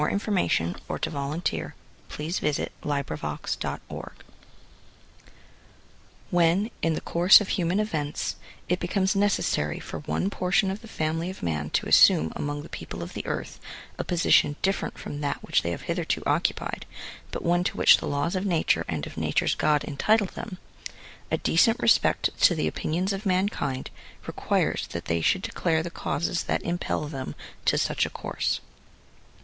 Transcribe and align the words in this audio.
70 0.01 0.41
History 0.47 0.65
of 0.89 1.13
Woman 1.13 1.41
Suffrage. 1.45 1.73
DECLARATION 2.09 2.69
OF 2.81 3.07
SENTIMENTS. 3.51 4.23
"When, 6.31 6.71
in 6.81 6.93
the 6.95 7.01
course 7.01 7.39
of 7.39 7.49
human 7.49 7.79
events, 7.79 8.35
it 8.67 8.79
becomes 8.79 9.15
necessary 9.15 9.79
for 9.79 9.99
one 9.99 10.31
portion 10.31 10.71
of 10.71 10.81
the 10.81 10.87
family 10.87 11.29
of 11.29 11.43
man 11.43 11.69
to 11.69 11.87
assume 11.87 12.33
among 12.35 12.63
the 12.63 12.69
people 12.69 13.03
of 13.03 13.13
the 13.13 13.23
earth 13.27 13.59
a 13.99 14.03
position 14.03 14.55
different 14.63 14.97
from 14.97 15.21
that 15.21 15.43
which 15.43 15.61
they 15.61 15.69
have 15.69 15.83
hitherto 15.83 16.23
occupied, 16.25 16.87
but 17.29 17.43
one 17.43 17.63
to 17.63 17.77
which 17.77 17.97
the 17.97 18.07
laws 18.07 18.35
of 18.35 18.43
nature 18.43 18.83
and 18.87 19.05
of 19.05 19.17
nature's 19.17 19.53
God 19.53 19.83
entitle 19.83 20.25
them, 20.25 20.57
a 21.29 21.37
decent 21.37 21.77
respect 21.79 22.31
to 22.41 22.55
the 22.55 22.67
opinions 22.67 23.13
of 23.13 23.23
mankind 23.27 23.91
requires 24.25 24.87
that 24.93 25.05
they 25.05 25.21
should 25.21 25.43
declare 25.43 25.83
the 25.83 25.91
causes 25.91 26.45
that 26.45 26.63
impel 26.63 27.03
them 27.05 27.35
to 27.65 27.77
such 27.77 28.03
a 28.07 28.09
course. 28.09 28.61